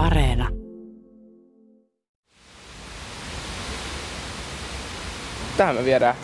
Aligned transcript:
Areena. 0.00 0.48
Tähän 5.56 5.76
me 5.76 5.84
viedään 5.84 6.14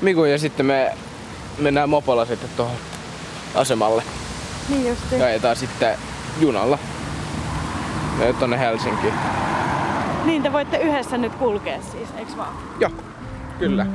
Miku 0.00 0.24
ja 0.24 0.38
sitten 0.38 0.66
me 0.66 0.94
mennään 1.58 1.88
mopolla 1.88 2.24
sitten 2.24 2.50
tuohon 2.56 2.76
asemalle. 3.54 4.02
Niin 4.68 4.88
just. 4.88 5.12
Ja 5.12 5.26
ajetaan 5.26 5.56
sitten 5.56 5.98
junalla. 6.40 6.78
Ja 8.20 8.32
tonne 8.32 8.58
Helsinkiin. 8.58 9.14
Niin 10.24 10.42
te 10.42 10.52
voitte 10.52 10.76
yhdessä 10.76 11.18
nyt 11.18 11.34
kulkea 11.34 11.78
siis, 11.92 12.08
eiks 12.16 12.36
vaan? 12.36 12.54
Joo, 12.80 12.90
kyllä. 13.58 13.86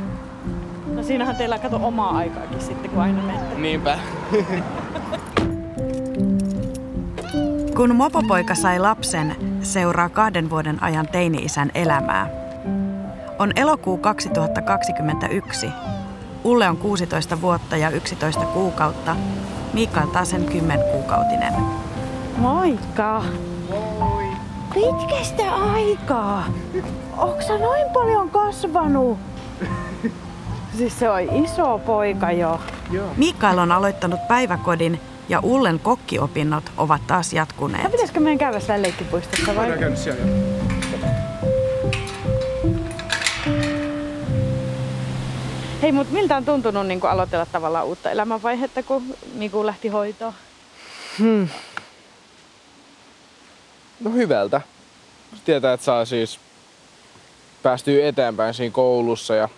No 0.96 1.04
siinähän 1.04 1.36
teillä 1.36 1.60
kato 1.60 1.80
omaa 1.84 2.18
aikaakin 2.18 2.62
sitten, 2.62 2.92
kun 2.92 3.02
aina 3.02 3.22
menette. 3.22 3.56
Niinpä. 3.56 4.00
Kun 7.76 7.96
mopopoika 7.96 8.56
sai 8.56 8.80
lapsen, 8.80 9.36
seuraa 9.62 10.10
kahden 10.10 10.50
vuoden 10.50 10.84
ajan 10.84 11.08
teini-isän 11.08 11.72
elämää. 11.76 12.30
On 13.40 13.52
elokuu 13.56 13.98
2021. 13.98 15.68
Ulle 16.44 16.70
on 16.70 16.78
16 16.78 17.42
vuotta 17.42 17.78
ja 17.78 17.90
11 17.90 18.46
kuukautta. 18.46 19.16
Mikael 19.74 20.08
taas 20.08 20.30
sen 20.30 20.46
10 20.46 20.86
kuukautinen. 20.92 21.54
Moikka! 22.38 23.24
Moi! 24.00 24.26
Pitkästä 24.74 25.56
aikaa! 25.56 26.44
Onks 27.18 27.48
sä 27.48 27.58
noin 27.58 27.90
paljon 27.94 28.30
kasvanut? 28.30 29.18
Siis 30.78 31.00
se 31.00 31.10
on 31.10 31.22
iso 31.44 31.80
poika 31.86 32.32
jo. 32.32 32.60
Mikael 33.18 33.58
on 33.58 33.72
aloittanut 33.72 34.28
päiväkodin 34.28 35.00
ja 35.30 35.40
Ullen 35.44 35.80
kokkiopinnot 35.80 36.64
ovat 36.78 37.08
taas 37.08 37.34
No 37.34 37.38
jatkuneet. 37.38 37.92
pitäisikö 37.92 38.20
meidän 38.20 38.38
käydä 38.38 38.60
siellä 38.60 38.82
leikkipuistossa 38.82 39.56
vai? 39.56 39.72
käydä 39.80 39.96
siellä. 39.96 40.22
Hei, 45.82 45.92
mut 45.92 46.12
miltä 46.12 46.38
on 46.38 46.46
tuntunut 46.46 46.88
niin 46.88 47.00
aloitella 47.06 47.46
tavallaan 47.46 47.86
uutta 47.86 48.12
elämänvaihetta, 48.12 48.84
kun 48.84 49.04
Miku 49.34 49.66
lähti 49.66 49.88
hoitoon? 49.88 50.34
No 54.00 54.12
hyvältä. 54.14 54.62
Tietää, 55.46 55.74
että 55.74 55.84
saa 55.84 56.06
siis 56.06 56.40
päästyä 57.64 58.08
eteenpäin 58.08 58.54
siinä 58.54 58.74
koulussa 58.74 59.36
ja 59.36 59.50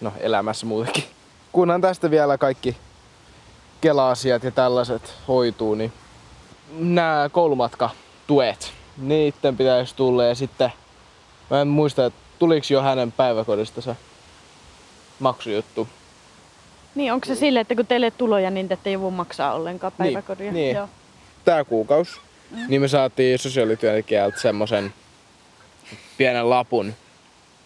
no 0.00 0.12
elämässä 0.20 0.66
muutenkin. 0.66 1.04
Kunhan 1.52 1.80
tästä 1.80 2.10
vielä 2.10 2.38
kaikki 2.38 2.76
kela-asiat 3.86 4.44
ja 4.44 4.50
tällaiset 4.50 5.14
hoituu, 5.28 5.74
niin 5.74 5.92
nämä 6.78 7.28
koulumatkatuet, 7.32 8.72
niitten 8.96 9.56
pitäisi 9.56 9.96
tulla 9.96 10.24
ja 10.24 10.34
sitten 10.34 10.72
mä 11.50 11.60
en 11.60 11.68
muista, 11.68 12.06
että 12.06 12.18
tuliko 12.38 12.66
jo 12.70 12.82
hänen 12.82 13.12
päiväkodista 13.12 13.80
se 13.80 13.96
maksujuttu. 15.20 15.88
Niin, 16.94 17.12
onko 17.12 17.26
se 17.26 17.34
sille, 17.34 17.60
että 17.60 17.74
kun 17.74 17.86
teille 17.86 18.06
ei 18.06 18.10
tuloja, 18.10 18.50
niin 18.50 18.68
te 18.68 18.74
ette 18.74 18.90
joudu 18.90 19.10
maksaa 19.10 19.54
ollenkaan 19.54 19.92
Niin, 19.98 20.06
päiväkodia? 20.14 20.52
niin. 20.52 20.76
Joo. 20.76 20.88
Tää 21.44 21.64
kuukausi, 21.64 22.20
mm. 22.50 22.58
niin 22.68 22.80
me 22.80 22.88
saatiin 22.88 23.38
sosiaalityöntekijältä 23.38 24.40
semmosen 24.40 24.94
pienen 26.18 26.50
lapun, 26.50 26.94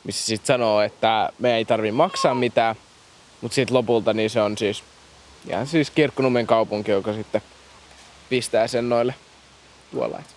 missä 0.04 0.26
sit 0.26 0.46
sanoo, 0.46 0.80
että 0.80 1.30
me 1.38 1.56
ei 1.56 1.64
tarvi 1.64 1.92
maksaa 1.92 2.34
mitään, 2.34 2.76
mutta 3.40 3.54
sitten 3.54 3.76
lopulta 3.76 4.12
niin 4.12 4.30
se 4.30 4.40
on 4.40 4.58
siis 4.58 4.82
ihan 5.48 5.66
siis 5.66 5.90
Kirkkonummen 5.90 6.46
kaupunki, 6.46 6.90
joka 6.90 7.12
sitten 7.12 7.42
pistää 8.28 8.66
sen 8.66 8.88
noille 8.88 9.14
tuolla. 9.92 10.18
Et 10.18 10.36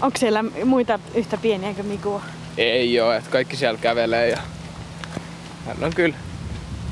Onko 0.00 0.18
siellä 0.18 0.44
muita 0.64 0.98
yhtä 1.14 1.36
pieniä 1.36 1.74
kuin 1.74 1.86
Miku? 1.86 2.22
Ei 2.56 3.00
oo, 3.00 3.12
että 3.12 3.30
kaikki 3.30 3.56
siellä 3.56 3.78
kävelee 3.78 4.28
ja 4.28 4.42
hän 5.66 5.84
on 5.84 5.94
kyllä 5.94 6.16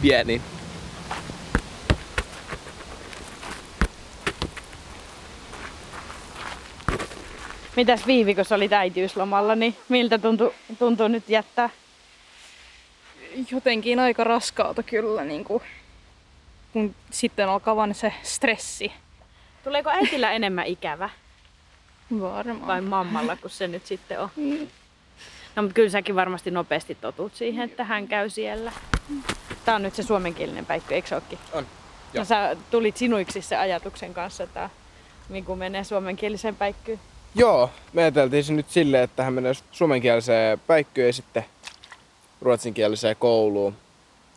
pieni. 0.02 0.42
Mitäs 7.76 8.06
Viivi, 8.06 8.34
kun 8.34 8.44
sä 8.44 8.54
olit 8.54 8.72
äitiyslomalla, 8.72 9.54
niin 9.54 9.76
miltä 9.88 10.19
tuntuu, 10.19 10.54
tuntuu 10.78 11.08
nyt 11.08 11.28
jättää? 11.28 11.70
jotenkin 13.50 13.98
aika 13.98 14.25
raskaalta 14.25 14.82
kyllä, 14.82 15.25
niin 15.25 15.44
kuin, 15.44 15.62
kun 16.72 16.94
sitten 17.10 17.48
alkaa 17.48 17.76
vaan 17.76 17.94
se 17.94 18.12
stressi. 18.22 18.92
Tuleeko 19.64 19.90
äitillä 19.90 20.32
enemmän 20.32 20.66
ikävä 20.66 21.10
Varmaan. 22.20 22.66
vai 22.66 22.80
mammalla, 22.80 23.36
kun 23.36 23.50
se 23.50 23.68
nyt 23.68 23.86
sitten 23.86 24.20
on? 24.20 24.28
No, 25.56 25.62
mutta 25.62 25.74
kyllä 25.74 25.90
säkin 25.90 26.14
varmasti 26.16 26.50
nopeasti 26.50 26.94
totut 26.94 27.34
siihen, 27.34 27.70
että 27.70 27.84
hän 27.84 28.08
käy 28.08 28.30
siellä. 28.30 28.72
Tää 29.64 29.74
on 29.74 29.82
nyt 29.82 29.94
se 29.94 30.02
suomenkielinen 30.02 30.66
päikkö, 30.66 30.94
eikö 30.94 31.08
se 31.08 31.14
ookin? 31.14 31.38
On. 31.52 31.64
No 31.64 31.68
Joo. 32.14 32.24
sä 32.24 32.56
tulit 32.70 32.96
sinuiksi 32.96 33.42
se 33.42 33.56
ajatuksen 33.56 34.14
kanssa, 34.14 34.44
että 34.44 34.70
Miku 35.28 35.56
menee 35.56 35.84
suomenkieliseen 35.84 36.56
päikkyyn. 36.56 37.00
Joo, 37.34 37.70
me 37.92 38.02
ajateltiin 38.02 38.44
se 38.44 38.52
nyt 38.52 38.70
silleen, 38.70 39.02
että 39.04 39.24
hän 39.24 39.32
menee 39.32 39.52
suomenkieliseen 39.72 40.60
päikkyyn 40.66 41.06
ja 41.06 41.12
sitten 41.12 41.44
ruotsinkieliseen 42.40 43.16
kouluun. 43.18 43.76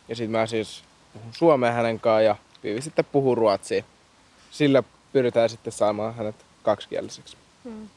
Ja 0.08 0.16
sitten 0.16 0.30
mä 0.30 0.46
siis 0.46 0.84
puhun 1.18 1.34
suomea 1.34 1.72
hänen 1.72 2.00
kanssaan 2.00 2.24
ja 2.24 2.36
Viivi 2.62 2.82
sitten 2.82 3.04
puhuu 3.04 3.34
ruotsia. 3.34 3.84
Sillä 4.50 4.82
pyritään 5.12 5.48
sitten 5.48 5.72
saamaan 5.72 6.14
hänet 6.14 6.34
kaksikieliseksi. 6.62 7.36
Hmm. 7.64 7.88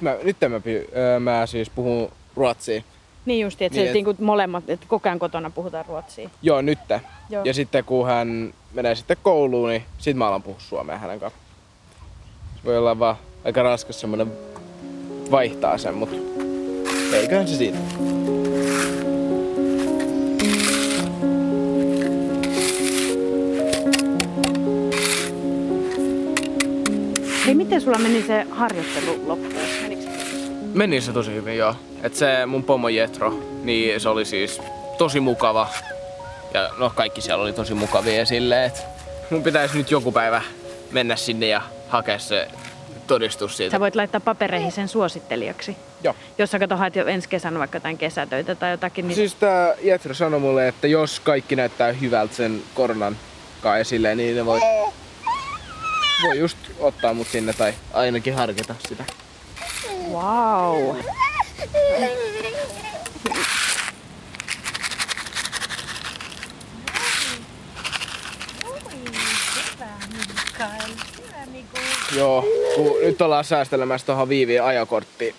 Mä, 0.00 0.16
nyt 0.22 0.36
mä, 0.48 0.60
mä 1.20 1.46
siis 1.46 1.70
puhun 1.70 2.12
ruotsia. 2.36 2.82
Niin 3.26 3.40
justi, 3.40 3.64
että 3.64 3.78
Niin, 3.78 3.86
et- 3.88 3.92
niin 3.94 4.04
kuin 4.04 4.16
molemmat, 4.20 4.70
että 4.70 4.86
koko 4.88 5.08
ajan 5.08 5.18
kotona 5.18 5.50
puhutaan 5.50 5.84
ruotsia. 5.86 6.30
Joo, 6.42 6.60
nyt. 6.62 6.78
Joo. 7.30 7.44
Ja 7.44 7.54
sitten 7.54 7.84
kun 7.84 8.06
hän 8.06 8.54
menee 8.72 8.94
sitten 8.94 9.16
kouluun, 9.22 9.68
niin 9.68 9.84
sit 9.98 10.16
mä 10.16 10.28
alan 10.28 10.42
puhua 10.42 10.60
suomea 10.60 10.98
hänen 10.98 11.20
kanssaan. 11.20 11.44
Se 12.56 12.64
voi 12.64 12.78
olla 12.78 12.98
vaan 12.98 13.16
aika 13.44 13.62
raskas 13.62 14.00
semmonen 14.00 14.32
vaihtaa 15.30 15.78
sen, 15.78 15.94
mutta 15.94 16.16
eiköhän 17.12 17.48
se 17.48 17.56
siitä. 17.56 17.78
Hei, 27.48 27.54
miten 27.54 27.80
sulla 27.80 27.98
meni 27.98 28.22
se 28.22 28.46
harjoittelu 28.50 29.28
loppuun? 29.28 29.54
Menikö? 29.82 30.02
Meni 30.74 31.00
se 31.00 31.12
tosi 31.12 31.34
hyvin, 31.34 31.56
joo. 31.56 31.74
Et 32.02 32.14
se 32.14 32.46
mun 32.46 32.64
pomo 32.64 32.88
Jetro, 32.88 33.42
niin 33.62 34.00
se 34.00 34.08
oli 34.08 34.24
siis 34.24 34.60
tosi 34.98 35.20
mukava. 35.20 35.68
Ja 36.54 36.70
no 36.78 36.92
kaikki 36.94 37.20
siellä 37.20 37.42
oli 37.42 37.52
tosi 37.52 37.74
mukavia 37.74 38.26
silleen, 38.26 38.64
että 38.64 38.80
mun 39.30 39.42
pitäisi 39.42 39.78
nyt 39.78 39.90
joku 39.90 40.12
päivä 40.12 40.42
mennä 40.90 41.16
sinne 41.16 41.46
ja 41.46 41.62
hakea 41.88 42.18
se 42.18 42.48
todistus 43.06 43.56
siitä. 43.56 43.70
Sä 43.70 43.80
voit 43.80 43.96
laittaa 43.96 44.20
papereihin 44.20 44.72
sen 44.72 44.88
suosittelijaksi. 44.88 45.76
Joo. 46.04 46.14
Jos 46.38 46.50
sä 46.50 46.58
kato 46.58 46.76
haet 46.76 46.96
jo 46.96 47.06
ensi 47.06 47.28
kesänä 47.28 47.58
vaikka 47.58 47.76
jotain 47.76 47.98
kesätöitä 47.98 48.54
tai 48.54 48.70
jotakin, 48.70 49.08
niin 49.08 49.16
Siis 49.16 49.34
tää 49.34 49.74
Jetro 49.82 50.14
sanoi 50.14 50.40
mulle, 50.40 50.68
että 50.68 50.86
jos 50.86 51.20
kaikki 51.20 51.56
näyttää 51.56 51.92
hyvältä 51.92 52.34
sen 52.34 52.62
koronan 52.74 53.16
kai 53.62 53.84
silleen, 53.84 54.16
niin 54.16 54.36
ne 54.36 54.46
voi, 54.46 54.60
voi 56.22 56.38
just 56.38 56.58
ottaa 56.78 57.14
mut 57.14 57.28
sinne 57.28 57.52
tai 57.52 57.74
ainakin 57.92 58.34
harkita 58.34 58.74
sitä. 58.88 59.04
wow. 60.12 60.96
Joo, 72.16 72.44
kun 72.74 72.96
nyt 73.02 73.22
ollaan 73.22 73.44
säästelemässä 73.44 74.06
tuohon 74.06 74.28
Viivien 74.28 74.64
ajokorttiin 74.64 75.34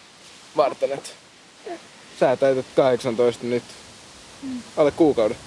varten, 0.58 0.92
että 0.92 1.10
sä 2.20 2.36
täytät 2.36 2.66
18 2.76 3.46
nyt. 3.46 3.64
Alle 4.78 4.92
kuukauden 4.92 5.38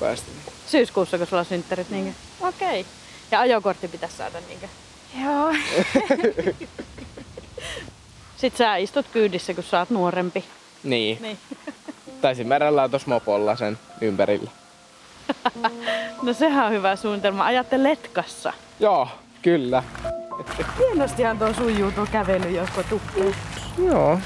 päästä. 0.00 0.26
Syyskuussa, 0.66 1.18
kun 1.18 1.26
sulla 1.26 1.40
on 1.40 1.46
synttärit, 1.46 1.90
niinkö? 1.90 2.10
Okei. 2.40 2.80
Okay. 2.80 3.01
Ja 3.32 3.40
ajokortti 3.40 3.88
pitäisi 3.88 4.16
saada, 4.16 4.38
niinkö? 4.48 4.68
Joo. 5.24 5.54
Sitten 8.36 8.58
sä 8.58 8.76
istut 8.76 9.06
kyydissä, 9.12 9.54
kun 9.54 9.64
sä 9.64 9.78
oot 9.78 9.90
nuorempi. 9.90 10.44
Niin. 10.82 11.18
Niin. 11.22 11.38
Tai 12.20 12.34
sitten 12.34 12.48
märällään 12.48 12.90
tuossa 12.90 13.08
mopolla 13.08 13.56
sen 13.56 13.78
ympärillä. 14.00 14.50
No 16.22 16.32
sehän 16.32 16.66
on 16.66 16.72
hyvä 16.72 16.96
suunnitelma. 16.96 17.44
Ajatte 17.44 17.82
letkassa. 17.82 18.52
Joo, 18.80 19.08
kyllä. 19.42 19.82
Hienostihan 20.78 21.38
tuo 21.38 21.54
sujuu 21.54 21.92
tuo 21.92 22.06
kävely, 22.12 22.50
joko 22.50 22.82
tukkuu. 22.82 23.34
Joo. 23.86 24.18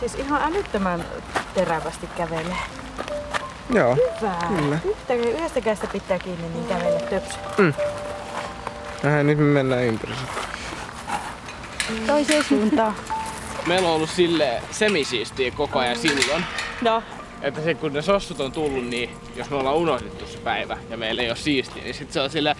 Siis 0.00 0.14
ihan 0.14 0.42
älyttömän 0.42 1.04
terävästi 1.54 2.06
kävelee. 2.16 2.56
Joo. 3.74 3.94
Hyvä. 3.94 4.34
Kyllä. 4.56 4.78
Yhtä, 4.84 5.14
yhdestä 5.14 5.60
kädestä 5.60 5.86
pitää 5.92 6.18
kiinni, 6.18 6.48
niin 6.48 6.64
kävele 6.66 7.00
töpsy. 7.00 7.38
Mm. 7.58 7.74
Äh, 9.04 9.24
nyt 9.24 9.38
me 9.38 9.44
mennään 9.44 9.82
ympäri. 9.82 10.12
Toiseen 12.06 12.44
suuntaan. 12.44 12.94
Meillä 13.66 13.88
on 13.88 13.94
ollut 13.94 14.10
sille 14.10 14.62
semisiistiä 14.70 15.50
koko 15.50 15.78
ajan 15.78 15.98
silloin. 15.98 16.44
No, 16.82 17.02
Että 17.42 17.60
se 17.60 17.74
kun 17.74 17.92
ne 17.92 18.02
sossut 18.02 18.40
on 18.40 18.52
tullut, 18.52 18.84
niin 18.84 19.10
jos 19.36 19.50
me 19.50 19.56
ollaan 19.56 19.76
unohdettu 19.76 20.26
se 20.26 20.38
päivä 20.38 20.78
ja 20.90 20.96
meillä 20.96 21.22
ei 21.22 21.28
ole 21.28 21.36
siistiä, 21.36 21.82
niin 21.82 21.94
sit 21.94 22.12
se 22.12 22.20
on 22.20 22.30
sillä 22.30 22.54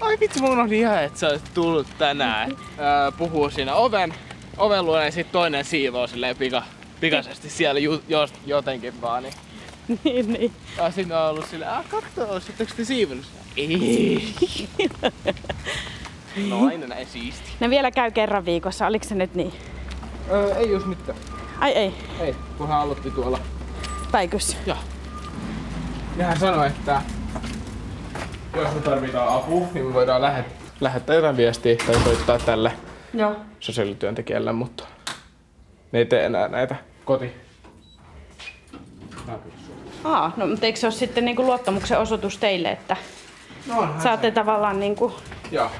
Ai 0.00 0.16
vitsi, 0.20 0.42
mä 0.42 0.48
unohdin 0.48 0.78
ihan, 0.78 1.04
että 1.04 1.18
sä 1.18 1.28
olisit 1.28 1.54
tullut 1.54 1.86
tänään. 1.98 2.50
Öö, 2.50 3.12
puhuu 3.18 3.50
siinä 3.50 3.74
oven, 3.74 4.14
oven 4.56 4.86
luona 4.86 5.04
ja 5.04 5.12
sit 5.12 5.32
toinen 5.32 5.64
siivoo 5.64 6.06
silleen 6.06 6.36
pika, 6.36 6.62
pikaisesti 7.00 7.50
siellä 7.50 7.80
ju, 7.80 8.02
jos, 8.08 8.32
jotenkin 8.46 9.00
vaan. 9.00 9.22
Niin. 9.22 9.34
niin, 10.04 10.32
niin. 10.32 10.52
Ja 10.76 10.90
sit 10.90 11.10
on 11.12 11.28
ollut 11.30 11.46
silleen, 11.48 11.70
ah 11.70 11.84
katso, 11.88 12.32
oletteko 12.32 12.72
te 12.76 12.84
siivonut? 12.84 13.24
Ei. 13.56 14.34
no 16.48 16.66
aina 16.66 16.86
näin 16.86 17.06
siisti. 17.06 17.50
Ne 17.60 17.70
vielä 17.70 17.90
käy 17.90 18.10
kerran 18.10 18.44
viikossa, 18.44 18.86
oliko 18.86 19.04
se 19.08 19.14
nyt 19.14 19.34
niin? 19.34 19.52
Öö, 20.30 20.54
ei 20.54 20.70
jos 20.70 20.86
mitään. 20.86 21.18
Ai 21.58 21.70
ei, 21.72 21.94
Ei, 22.20 22.34
kun 22.58 22.68
hän 22.68 22.78
aloitti 22.78 23.10
tuolla. 23.10 23.38
päikyssä. 24.12 24.56
Joo. 24.66 24.76
Ja 26.16 26.26
hän 26.26 26.38
sanoi, 26.38 26.66
että 26.66 27.02
jos 28.56 28.74
me 28.74 28.80
tarvitaan 28.80 29.28
apua, 29.28 29.66
niin 29.74 29.86
me 29.86 29.94
voidaan 29.94 30.22
lähet- 30.22 30.52
lähettää 30.80 31.16
jotain 31.16 31.36
viestiä 31.36 31.76
tai 31.86 31.94
soittaa 32.04 32.38
tälle 32.38 32.72
Joo. 33.14 33.36
sosiaalityöntekijälle, 33.60 34.52
mutta 34.52 34.84
ne 35.92 35.98
ei 35.98 36.06
tee 36.06 36.24
enää 36.26 36.48
näitä 36.48 36.76
koti. 37.04 37.32
Aa, 40.04 40.32
no 40.36 40.46
mutta 40.46 40.66
eikö 40.66 40.78
se 40.78 40.86
ole 40.86 40.92
sitten 40.94 41.24
niinku 41.24 41.42
luottamuksen 41.42 41.98
osoitus 41.98 42.38
teille, 42.38 42.70
että 42.70 42.96
No 43.66 43.88
saatte 44.02 44.30
tavallaan 44.30 44.80
niinku 44.80 45.12
Joo, 45.50 45.70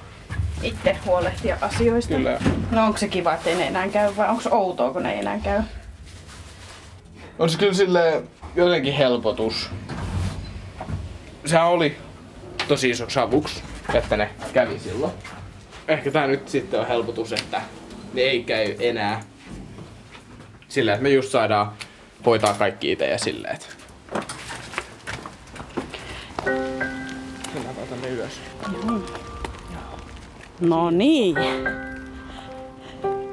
itse 0.62 0.96
huolehtia 1.06 1.56
asioista? 1.60 2.14
kyllä. 2.14 2.38
No 2.70 2.84
onko 2.86 2.98
se 2.98 3.08
kiva, 3.08 3.34
että 3.34 3.50
ne 3.50 3.66
enää 3.66 3.88
käy 3.88 4.16
vai 4.16 4.28
onko 4.28 4.42
outoa, 4.50 4.92
kun 4.92 5.02
ne 5.02 5.12
ei 5.12 5.18
enää 5.18 5.38
käy? 5.38 5.62
On 7.38 7.50
se 7.50 7.58
kyllä 7.58 7.72
sille 7.74 8.22
jotenkin 8.56 8.94
helpotus. 8.94 9.70
Sehän 11.46 11.66
oli 11.66 11.96
tosi 12.68 12.90
iso 12.90 13.10
savuks, 13.10 13.62
että 13.94 14.16
ne 14.16 14.30
kävi 14.52 14.78
silloin. 14.78 15.12
Ehkä 15.88 16.10
tää 16.10 16.26
nyt 16.26 16.48
sitten 16.48 16.80
on 16.80 16.86
helpotus, 16.88 17.32
että 17.32 17.60
ne 18.14 18.20
ei 18.22 18.44
käy 18.44 18.74
enää. 18.78 19.20
Sillä, 20.68 20.92
että 20.92 21.02
me 21.02 21.08
just 21.10 21.30
saadaan 21.30 21.72
hoitaa 22.26 22.54
kaikki 22.54 22.92
itse 22.92 23.06
ja 23.06 23.18
silleen, 23.18 23.54
että... 23.54 23.66
Mennään 27.54 27.76
tänne 27.90 28.08
ylös. 28.08 28.40
No 30.60 30.90
niin. 30.90 31.36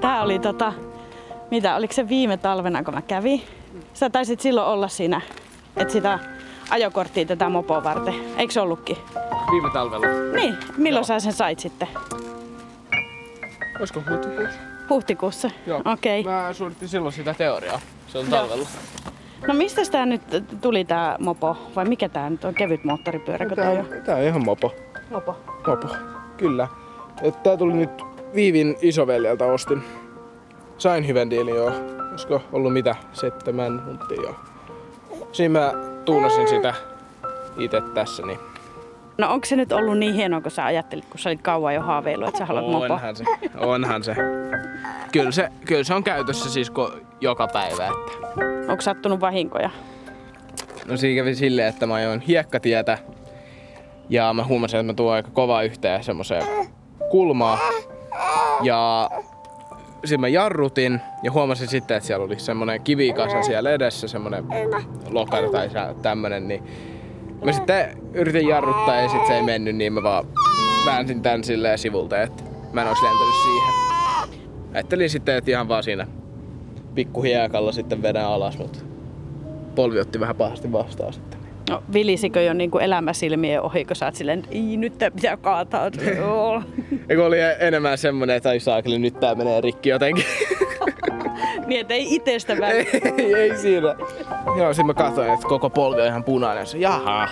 Tää 0.02 0.22
oli 0.22 0.40
tota, 0.40 0.74
mitä, 1.52 1.76
oliko 1.76 1.94
se 1.94 2.10
viime 2.10 2.38
talvena, 2.38 2.84
kun 2.84 2.94
mä 2.94 3.02
kävin? 3.02 3.44
Sä 3.94 4.10
taisit 4.10 4.40
silloin 4.40 4.68
olla 4.68 4.88
siinä, 4.88 5.22
että 5.78 5.94
sitä 5.94 6.20
ajokorttia 6.70 7.26
tätä 7.26 7.50
mopoa 7.50 7.84
varten. 7.84 8.14
Eikö 8.38 8.54
se 8.54 8.62
ollutkin? 8.62 8.98
Viime 9.52 9.70
talvella. 9.74 10.08
Niin, 10.36 10.58
milloin 10.78 11.06
sä 11.06 11.20
sen 11.20 11.34
sait 11.34 11.60
sitten? 11.60 11.88
Olisiko 13.80 14.02
huhtikuussa? 14.10 14.60
Huhtikuussa? 14.90 15.50
Joo. 15.68 15.82
Okei. 15.86 16.20
Okay. 16.20 16.34
Mä 16.34 16.54
suoritin 16.54 16.90
silloin 16.90 17.14
sitä 17.14 17.34
teoriaa. 17.34 17.82
Se 18.08 18.18
on 18.18 18.26
talvella. 18.26 18.68
No 19.48 19.54
mistä 19.54 19.82
tää 19.92 20.06
nyt 20.06 20.22
tuli 20.62 20.86
tää 20.86 21.16
mopo? 21.20 21.58
Vai 21.76 21.86
mikä 21.86 22.10
tää 22.10 22.30
nyt 22.30 22.44
on? 22.44 22.54
Kevyt 22.54 22.84
moottoripyöräkö 22.84 23.56
Tää, 23.56 23.66
toi 23.66 23.80
on? 23.80 23.86
tää 24.06 24.16
on 24.16 24.22
ihan 24.24 24.46
mopo. 24.46 24.74
Mopo. 25.10 25.36
Mopo, 25.68 25.88
kyllä. 26.38 26.68
Et 27.22 27.44
tää 27.44 27.58
tuli 27.58 27.74
nyt 27.74 27.90
Viivin 28.36 28.76
isoveljeltä 28.82 29.46
ostin. 29.46 29.84
Sain 30.78 31.08
hyvän 31.08 31.30
diilin 31.30 31.56
joo. 31.56 31.72
Olisiko 32.12 32.42
ollut 32.52 32.74
mitä? 32.74 32.96
Seitsemän 33.14 33.86
huntia 33.86 34.22
joo. 34.22 34.36
Siinä 35.32 35.60
mä 35.60 35.74
tuunasin 36.06 36.48
sitä 36.48 36.74
itse 37.60 37.82
tässä, 37.94 38.24
niin 38.26 38.40
No 39.18 39.34
onko 39.34 39.46
se 39.46 39.56
nyt 39.56 39.72
ollut 39.72 39.98
niin 39.98 40.14
hienoa, 40.14 40.42
kun 40.42 40.52
sä 40.52 40.66
ajattelit, 40.66 41.06
kun 41.06 41.20
sä 41.20 41.30
olit 41.30 41.42
kauan 41.42 41.76
jo 41.76 41.82
haaveillut, 41.82 42.28
että 42.28 42.38
sä 42.38 42.46
haluat 42.46 42.72
mopo? 42.72 42.94
onhan 42.94 43.16
se. 43.16 43.24
Onhan 43.58 44.04
se. 44.04 44.16
Kyllä 45.12 45.32
se, 45.32 45.50
kyllä 45.66 45.84
se 45.84 45.94
on 45.94 46.04
käytössä 46.04 46.50
siis 46.50 46.72
joka 47.22 47.48
päivä. 47.48 47.88
Että. 47.88 48.72
Onko 48.72 48.82
sattunut 48.82 49.22
vahinkoja? 49.22 49.70
No 50.88 50.98
siinä 50.98 51.22
kävi 51.22 51.36
silleen, 51.36 51.68
että 51.68 51.86
mä 51.88 51.94
ajoin 51.94 52.20
hiekkatietä 52.22 52.98
ja 54.10 54.34
mä 54.34 54.44
huomasin, 54.44 54.80
että 54.80 54.94
mä 54.94 54.96
tuon 54.96 55.14
aika 55.14 55.30
kovaa 55.32 55.64
yhteen 55.64 56.04
semmoiseen 56.04 56.44
kulmaan. 57.10 57.60
Ja 58.64 59.10
sitten 60.06 60.22
mä 60.22 60.28
jarrutin 60.28 61.02
ja 61.24 61.32
huomasin 61.32 61.68
sitten, 61.68 61.98
että 61.98 62.08
siellä 62.08 62.26
oli 62.26 62.40
semmoinen 62.40 62.82
kivikasa 62.82 63.42
siellä 63.42 63.72
edessä, 63.72 64.08
semmoinen 64.08 64.46
lokari 65.10 65.50
tai 65.50 65.70
tämmönen, 66.02 66.48
niin 66.48 66.64
mä 67.46 67.52
sitten 67.52 67.98
yritin 68.14 68.48
jarruttaa 68.48 68.96
ja 68.96 69.10
sitten 69.10 69.28
se 69.28 69.36
ei 69.36 69.44
mennyt, 69.44 69.76
niin 69.76 69.94
mä 69.94 70.04
vaan 70.04 70.26
väänsin 70.86 71.22
tän 71.22 71.44
silleen 71.44 71.78
sivulta, 71.78 72.22
että 72.22 72.44
mä 72.74 72.82
en 72.82 72.88
olisi 72.88 73.04
lentänyt 73.04 73.36
siihen. 73.44 73.74
Ajattelin 74.74 75.10
sitten, 75.10 75.36
että 75.36 75.52
ihan 75.52 75.68
vaan 75.68 75.84
siinä 75.84 76.08
pikkuhiekalla 76.96 77.72
sitten 77.72 78.02
vedän 78.02 78.26
alas, 78.26 78.58
mutta 78.58 78.80
polvi 79.76 80.00
otti 80.00 80.20
vähän 80.20 80.36
pahasti 80.36 80.72
vastaan 80.72 81.14
sitten. 81.14 81.40
No, 81.70 81.84
vilisikö 81.94 82.42
jo 82.42 82.54
niin 82.54 82.72
kuin 82.72 82.84
elämäsilmien 82.84 83.62
ohi, 83.62 83.86
kun 83.86 83.96
sä 83.96 84.06
oot 84.06 84.16
silleen, 84.16 84.44
ei, 84.52 84.78
nyt 84.78 84.98
tää 84.98 85.12
pitää 85.12 85.38
kaataa. 85.38 85.86
Eikö 87.10 87.26
oli 87.26 87.38
enemmän 87.60 87.98
semmonen, 87.98 88.36
että 88.36 88.50
ai 88.50 88.60
saakeli, 88.60 89.00
nyt 89.00 89.20
tää 89.20 89.36
menee 89.36 89.62
rikki 89.62 89.90
jotenkin. 89.90 90.24
niin, 91.68 91.82
että 91.82 91.94
ei 91.94 92.16
itestä 92.16 92.58
väliä. 92.60 92.86
ei, 93.18 93.34
ei 93.34 93.58
siinä. 93.58 93.96
Joo, 94.56 94.74
sitten 94.74 94.86
mä 94.86 94.94
katsoin, 94.94 95.34
että 95.34 95.48
koko 95.48 95.70
polvi 95.70 96.02
on 96.02 96.08
ihan 96.08 96.24
punainen. 96.24 96.68
Se, 96.68 96.78
jaha. 96.78 97.28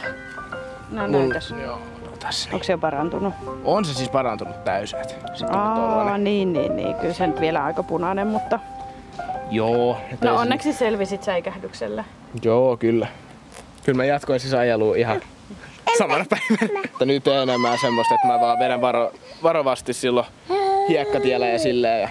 No 0.91 1.07
Mul- 1.07 1.11
näytäs. 1.11 1.53
Joo, 1.63 1.75
no 2.05 2.11
tässä. 2.19 2.49
Onko 2.53 2.63
se 2.63 2.73
jo 2.73 2.77
parantunut? 2.77 3.33
On 3.63 3.85
se 3.85 3.93
siis 3.93 4.09
parantunut 4.09 4.63
täysin. 4.63 4.99
Aa, 5.51 6.17
niin, 6.17 6.53
niin, 6.53 6.75
niin. 6.75 6.95
Kyllä 6.95 7.13
se 7.13 7.27
nyt 7.27 7.41
vielä 7.41 7.63
aika 7.63 7.83
punainen, 7.83 8.27
mutta... 8.27 8.59
Joo. 9.51 9.97
No 10.21 10.33
se- 10.33 10.39
onneksi 10.39 10.73
selvisit 10.73 11.23
säikähdyksellä. 11.23 12.03
Joo, 12.43 12.77
kyllä. 12.77 13.07
Kyllä 13.83 13.97
mä 13.97 14.05
jatkoin 14.05 14.39
siis 14.39 14.53
ajelua 14.53 14.95
ihan 14.95 15.21
samana 15.97 16.25
päivänä. 16.29 16.79
Mutta 16.89 17.05
nyt 17.05 17.27
ei 17.27 17.37
enemmän 17.41 17.77
semmoista, 17.77 18.15
että 18.15 18.27
mä 18.27 18.39
vaan 18.39 18.59
vedän 18.59 18.81
varo, 18.81 19.11
varovasti 19.43 19.93
silloin 19.93 20.25
hiekkatiellä 20.89 21.47
ja 21.47 21.59
silleen. 21.59 22.01
Ja 22.01 22.09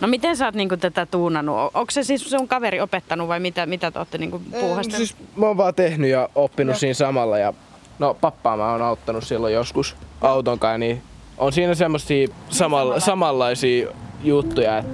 No 0.00 0.08
miten 0.08 0.36
sä 0.36 0.44
oot 0.44 0.54
niinku 0.54 0.76
tätä 0.76 1.06
tuunannut? 1.06 1.56
Onko 1.74 1.90
se 1.90 2.02
siis 2.02 2.30
sun 2.30 2.48
kaveri 2.48 2.80
opettanut 2.80 3.28
vai 3.28 3.40
mitä, 3.40 3.66
mitä 3.66 3.90
te 3.90 3.98
ootte 3.98 4.18
niinku 4.18 4.42
puuhastellut? 4.60 4.96
Siis 5.08 5.16
mä 5.36 5.46
oon 5.46 5.56
vaan 5.56 5.74
tehnyt 5.74 6.10
ja 6.10 6.28
oppinut 6.34 6.76
siinä 6.76 6.94
samalla 6.94 7.38
ja 7.38 7.52
no 7.98 8.14
pappaa 8.20 8.56
mä 8.56 8.72
oon 8.72 8.82
auttanut 8.82 9.24
silloin 9.24 9.54
joskus 9.54 9.96
auton 10.20 10.58
kanssa, 10.58 10.78
niin 10.78 11.02
on 11.38 11.52
siinä 11.52 11.74
semmosia 11.74 12.28
samalla, 12.50 13.00
samanlaisia 13.00 13.88
juttuja. 14.24 14.78
et- 14.78 14.86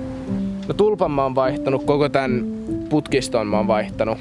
No 0.68 0.75
tulpan 0.75 1.10
mä 1.10 1.22
oon 1.22 1.34
vaihtanut, 1.34 1.84
koko 1.84 2.08
tän 2.08 2.44
putkiston 2.88 3.46
mä 3.46 3.56
oon 3.56 3.66
vaihtanut, 3.66 4.18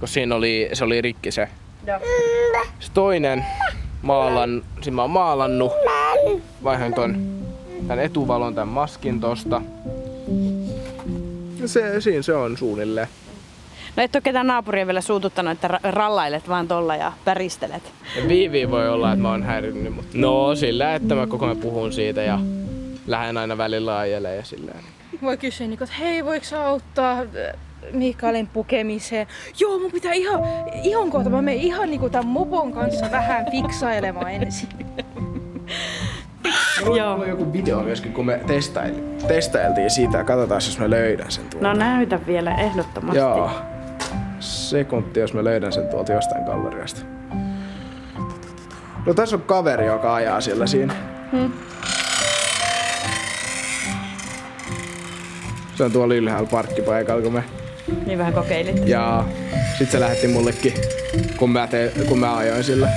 koska 0.00 0.06
siinä 0.14 0.34
oli, 0.34 0.68
se 0.72 0.84
oli 0.84 1.00
rikki 1.00 1.30
se. 1.30 1.48
Joo. 1.86 1.98
Se 2.80 2.92
toinen 2.94 3.44
maalan, 4.02 4.62
siinä 4.82 4.94
mä 4.94 5.02
oon 5.02 5.10
maalannut, 5.10 5.72
vaihan 6.64 6.94
ton 6.94 7.39
tän 7.88 7.98
etuvalon, 7.98 8.54
tän 8.54 8.68
maskin 8.68 9.20
tosta. 9.20 9.62
Ja 11.60 11.68
Se, 11.68 12.00
siinä 12.00 12.22
se 12.22 12.34
on 12.34 12.56
suunnilleen. 12.56 13.08
No 13.96 14.02
et 14.02 14.14
ole 14.16 14.22
ketään 14.22 14.46
naapuria 14.46 14.86
vielä 14.86 15.00
suututtanut, 15.00 15.52
että 15.52 15.68
ra- 15.68 15.80
rallailet 15.82 16.48
vaan 16.48 16.68
tolla 16.68 16.96
ja 16.96 17.12
päristelet. 17.24 17.82
Viivi 18.28 18.70
voi 18.70 18.88
olla, 18.88 19.12
että 19.12 19.22
mä 19.22 19.30
oon 19.30 19.42
häirinnyt, 19.42 19.94
mutta 19.94 20.18
no 20.18 20.54
sillä, 20.54 20.94
että 20.94 21.14
mä 21.14 21.26
koko 21.26 21.44
ajan 21.44 21.56
puhun 21.56 21.92
siitä 21.92 22.22
ja 22.22 22.38
lähden 23.06 23.36
aina 23.36 23.58
välillä 23.58 23.98
ajelemaan 23.98 24.36
ja 24.36 24.44
silleen. 24.44 24.80
Voi 25.22 25.36
kysyä, 25.36 25.66
niin, 25.66 25.82
että 25.82 25.94
hei, 25.98 26.24
voiko 26.24 26.46
auttaa 26.64 27.18
äh, 27.18 27.26
Mikaelin 27.92 28.46
pukemiseen? 28.46 29.26
Joo, 29.58 29.78
mun 29.78 29.92
pitää 29.92 30.12
ihan, 30.12 30.40
ihan 30.84 31.10
kohta, 31.10 31.30
mä 31.30 31.42
menen 31.42 31.60
ihan 31.60 31.90
niinku 31.90 32.10
tämän 32.10 32.26
mopon 32.26 32.72
kanssa 32.72 33.10
vähän 33.10 33.46
fiksailemaan 33.50 34.30
ensin. 34.30 34.68
Joo. 36.86 36.96
Joo. 36.96 37.10
Mulla 37.10 37.24
on 37.24 37.28
joku 37.30 37.52
video 37.52 37.82
myöskin, 37.82 38.12
kun 38.12 38.26
me 38.26 38.40
testailtiin, 38.46 39.16
testailtiin 39.28 39.90
siitä 39.90 40.18
ja 40.18 40.24
katsotaan, 40.24 40.60
jos 40.66 40.78
mä 40.78 40.90
löydän 40.90 41.30
sen 41.30 41.44
tuolta. 41.50 41.68
No 41.68 41.74
näytä 41.74 42.20
vielä 42.26 42.54
ehdottomasti. 42.54 43.18
Joo. 43.18 43.50
Sekunti, 44.40 45.20
jos 45.20 45.34
mä 45.34 45.44
löydän 45.44 45.72
sen 45.72 45.88
tuolta 45.88 46.12
jostain 46.12 46.44
galleriasta. 46.44 47.00
No 49.06 49.14
tässä 49.14 49.36
on 49.36 49.42
kaveri, 49.42 49.86
joka 49.86 50.14
ajaa 50.14 50.40
siellä 50.40 50.66
siinä. 50.66 50.94
Hmm. 51.32 51.52
Se 55.74 55.84
on 55.84 55.92
tuolla 55.92 56.14
ylhäällä 56.14 56.48
parkkipaikalla, 56.50 57.22
kun 57.22 57.32
me 57.32 57.44
Niin 58.06 58.18
vähän 58.18 58.32
kokeilit. 58.32 58.88
Ja 58.88 59.24
sit 59.78 59.90
se 59.90 60.00
lähetti 60.00 60.28
mullekin, 60.28 60.74
kun 61.36 61.50
mä, 61.50 61.66
te, 61.66 61.92
kun 62.08 62.18
mä 62.18 62.36
ajoin 62.36 62.64
sillä. 62.64 62.88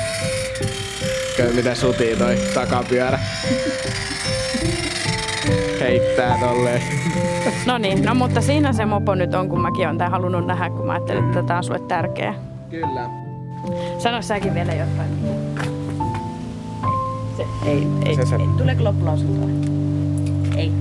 Kato 1.38 1.54
mitä 1.56 1.76
sutii 1.76 2.16
toi 2.16 2.36
takapyörä. 2.54 3.20
Heittää 5.80 6.38
tolleen. 6.40 6.82
No 7.66 7.78
niin, 7.78 8.06
no 8.06 8.16
mutta 8.16 8.42
siinä 8.42 8.74
se 8.74 8.86
mopo 8.86 9.16
nyt 9.16 9.34
on, 9.34 9.50
kun 9.50 9.62
mäkin 9.62 9.86
olen 9.86 9.98
tän 9.98 10.12
halunnut 10.12 10.48
nähdä, 10.48 10.70
kun 10.70 10.86
mä 10.86 10.92
ajattelin, 10.94 11.24
että 11.26 11.44
tämä 11.44 11.58
on 11.58 11.64
sulle 11.64 11.80
tärkeä. 11.80 12.36
Kyllä. 12.70 13.10
Sano 13.98 14.22
säkin 14.22 14.54
vielä 14.54 14.74
jotain. 14.74 15.10
Se, 17.38 17.44
ei, 17.66 17.88
ei, 18.06 18.16
Se- 18.16 18.26
se- 18.26 18.36
ei. 18.36 18.48
Tuleeko 18.58 18.84
loppulausuntoa? 18.84 19.50
Ei. 20.58 20.72